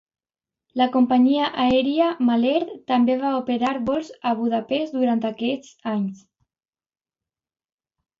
[0.81, 6.25] La companyia aèria Malert també va operar vols a Budapest durant aquests anys.